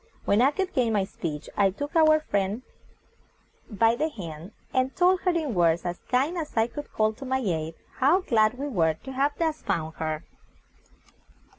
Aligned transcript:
When 0.25 0.41
I 0.41 0.49
could 0.49 0.73
gain 0.73 0.93
my 0.93 1.03
speech 1.03 1.47
I 1.55 1.69
took 1.69 1.95
our 1.95 2.15
new 2.15 2.19
friend 2.21 2.63
by 3.69 3.93
the 3.95 4.09
hand, 4.09 4.51
and 4.73 4.95
told 4.95 5.19
her 5.21 5.29
in 5.31 5.53
words 5.53 5.85
as 5.85 5.99
kind 6.09 6.39
as 6.39 6.57
I 6.57 6.65
could 6.65 6.91
call 6.91 7.13
to 7.13 7.23
my 7.23 7.37
aid, 7.37 7.75
how, 7.99 8.21
glad 8.21 8.55
we 8.57 8.67
were 8.67 8.95
to 8.95 9.11
have 9.11 9.37
thus 9.37 9.61
found 9.61 9.97
her. 9.97 10.23